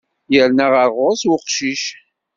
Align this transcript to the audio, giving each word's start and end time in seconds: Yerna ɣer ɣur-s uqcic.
Yerna 0.33 0.65
ɣer 0.73 0.89
ɣur-s 0.95 1.21
uqcic. 1.33 1.83